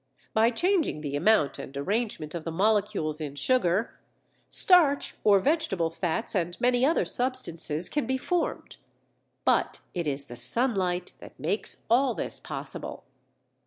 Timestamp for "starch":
4.49-5.13